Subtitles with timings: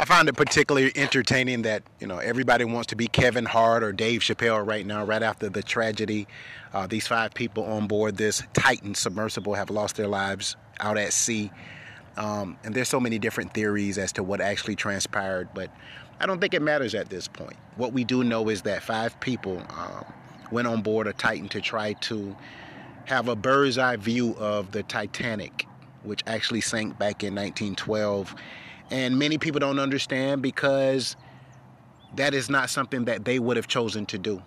[0.00, 3.92] I find it particularly entertaining that you know everybody wants to be Kevin Hart or
[3.92, 6.26] Dave Chappelle right now, right after the tragedy.
[6.72, 11.12] Uh, these five people on board this Titan submersible have lost their lives out at
[11.12, 11.52] sea,
[12.16, 15.50] um, and there's so many different theories as to what actually transpired.
[15.54, 15.70] But
[16.18, 17.58] I don't think it matters at this point.
[17.76, 20.06] What we do know is that five people um,
[20.50, 22.34] went on board a Titan to try to
[23.04, 25.66] have a bird's eye view of the Titanic,
[26.04, 28.34] which actually sank back in 1912
[28.90, 31.16] and many people don't understand because
[32.16, 34.42] that is not something that they would have chosen to do.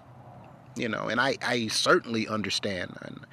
[0.76, 2.98] You know, and I, I certainly understand.
[3.04, 3.26] And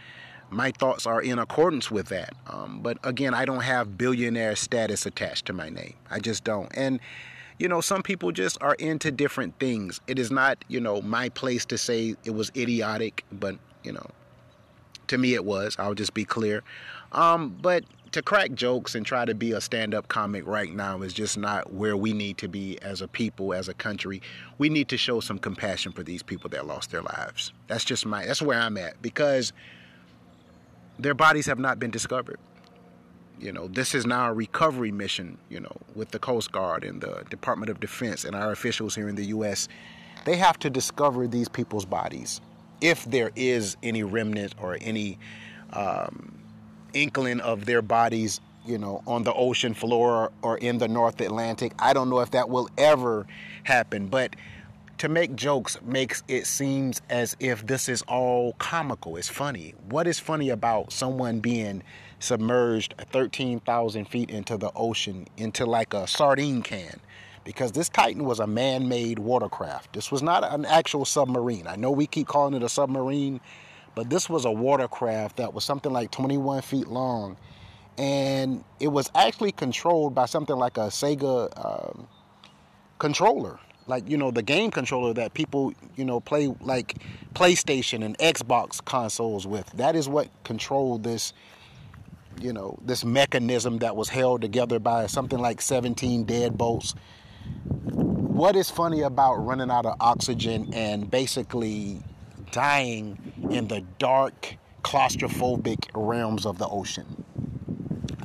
[0.51, 2.35] my thoughts are in accordance with that.
[2.47, 5.95] Um, but again, I don't have billionaire status attached to my name.
[6.11, 6.71] I just don't.
[6.77, 7.01] And,
[7.59, 10.01] you know, some people just are into different things.
[10.07, 14.07] It is not, you know, my place to say it was idiotic, but, you know,
[15.07, 15.77] to me it was.
[15.79, 16.63] I'll just be clear.
[17.13, 21.13] Um, but to crack jokes and try to be a stand-up comic right now is
[21.13, 24.21] just not where we need to be as a people as a country.
[24.59, 27.53] We need to show some compassion for these people that lost their lives.
[27.69, 29.53] That's just my that's where i'm at because
[30.99, 32.39] their bodies have not been discovered.
[33.39, 37.01] You know this is now a recovery mission you know with the coast guard and
[37.01, 39.67] the department of defense and our officials here in the us
[40.27, 42.43] they have to discover these people's bodies
[42.83, 45.19] if there is any remnant or any
[45.73, 46.40] um,
[46.93, 51.73] inkling of their bodies, you know, on the ocean floor or in the North Atlantic.
[51.79, 53.27] I don't know if that will ever
[53.65, 54.37] happen, but
[54.99, 59.17] to make jokes makes it seems as if this is all comical.
[59.17, 59.75] It's funny.
[59.89, 61.83] What is funny about someone being
[62.19, 67.01] submerged 13,000 feet into the ocean, into like a sardine can?
[67.45, 69.95] Because this Titan was a man made watercraft.
[69.95, 71.67] This was not an actual submarine.
[71.67, 73.41] I know we keep calling it a submarine
[74.01, 77.37] but this was a watercraft that was something like 21 feet long.
[77.99, 82.09] And it was actually controlled by something like a Sega um,
[82.99, 83.61] controller.
[83.87, 86.95] Like, you know, the game controller that people, you know, play like
[87.35, 89.71] PlayStation and Xbox consoles with.
[89.73, 91.35] That is what controlled this,
[92.41, 96.95] you know, this mechanism that was held together by something like 17 deadbolts.
[97.85, 102.03] What is funny about running out of oxygen and basically
[102.53, 103.19] dying
[103.51, 107.25] in the dark, claustrophobic realms of the ocean.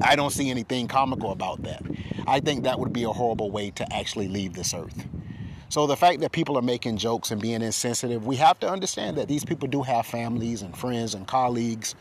[0.01, 1.83] I don't see anything comical about that.
[2.27, 5.05] I think that would be a horrible way to actually leave this earth.
[5.69, 9.17] So the fact that people are making jokes and being insensitive, we have to understand
[9.17, 11.95] that these people do have families and friends and colleagues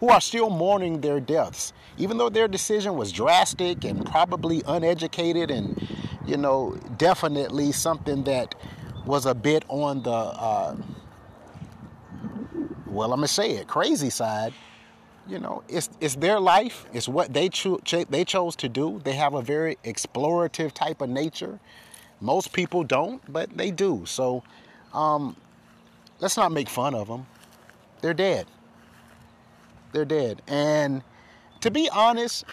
[0.00, 5.50] who are still mourning their deaths, even though their decision was drastic and probably uneducated
[5.50, 5.88] and,
[6.26, 8.54] you know, definitely something that
[9.06, 10.76] was a bit on the uh,
[12.94, 14.54] well, I'm gonna say it, crazy side.
[15.26, 16.86] You know, it's it's their life.
[16.92, 19.00] It's what they cho- they chose to do.
[19.02, 21.58] They have a very explorative type of nature.
[22.20, 24.04] Most people don't, but they do.
[24.06, 24.44] So,
[24.92, 25.34] um,
[26.20, 27.26] let's not make fun of them.
[28.00, 28.46] They're dead.
[29.92, 30.42] They're dead.
[30.46, 31.02] And
[31.62, 32.44] to be honest,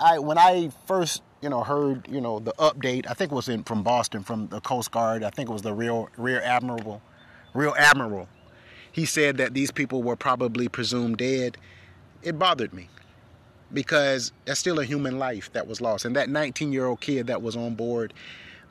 [0.00, 3.48] I when I first you know heard you know the update, I think it was
[3.48, 5.24] in from Boston from the Coast Guard.
[5.24, 7.02] I think it was the real rear admiral,
[7.52, 8.28] real admiral
[8.92, 11.56] he said that these people were probably presumed dead,
[12.22, 12.88] it bothered me
[13.72, 16.04] because that's still a human life that was lost.
[16.04, 18.12] And that 19 year old kid that was on board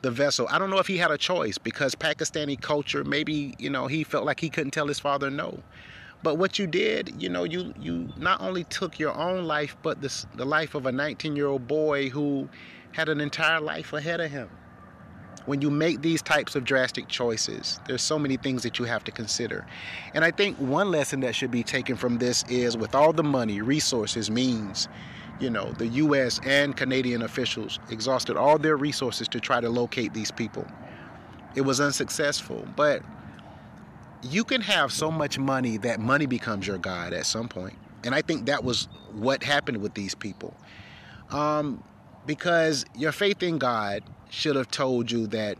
[0.02, 3.70] the vessel, I don't know if he had a choice because Pakistani culture, maybe, you
[3.70, 5.60] know, he felt like he couldn't tell his father no.
[6.24, 10.00] But what you did, you know, you, you not only took your own life, but
[10.00, 12.48] this, the life of a 19 year old boy who
[12.92, 14.48] had an entire life ahead of him
[15.46, 19.04] when you make these types of drastic choices, there's so many things that you have
[19.04, 19.66] to consider.
[20.14, 23.24] And I think one lesson that should be taken from this is with all the
[23.24, 24.88] money, resources, means,
[25.40, 30.14] you know, the US and Canadian officials exhausted all their resources to try to locate
[30.14, 30.66] these people.
[31.54, 33.02] It was unsuccessful, but
[34.22, 37.76] you can have so much money that money becomes your God at some point.
[38.04, 40.54] And I think that was what happened with these people.
[41.30, 41.82] Um,
[42.26, 45.58] because your faith in God should have told you that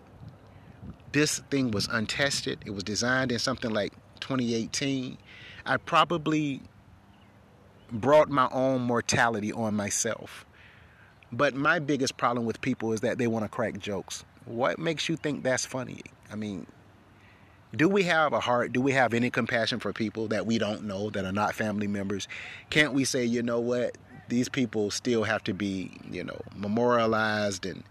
[1.12, 2.60] this thing was untested.
[2.64, 5.18] It was designed in something like 2018.
[5.66, 6.62] I probably
[7.90, 10.46] brought my own mortality on myself.
[11.30, 14.24] But my biggest problem with people is that they want to crack jokes.
[14.44, 16.02] What makes you think that's funny?
[16.30, 16.66] I mean,
[17.74, 18.72] do we have a heart?
[18.72, 21.86] Do we have any compassion for people that we don't know that are not family
[21.86, 22.28] members?
[22.70, 23.96] Can't we say, you know what?
[24.32, 27.84] These people still have to be, you know, memorialized and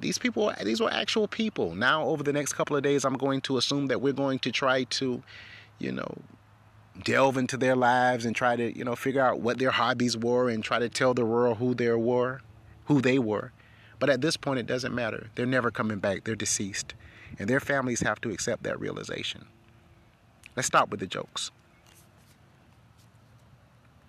[0.00, 3.40] these people these were actual people now over the next couple of days i'm going
[3.40, 5.20] to assume that we're going to try to
[5.80, 6.18] you know
[7.02, 10.48] delve into their lives and try to you know figure out what their hobbies were
[10.48, 12.40] and try to tell the world who they were
[12.88, 13.50] who they were
[13.98, 15.28] But at this point, it doesn't matter.
[15.34, 16.24] They're never coming back.
[16.24, 16.94] They're deceased.
[17.38, 19.46] And their families have to accept that realization.
[20.56, 21.50] Let's stop with the jokes.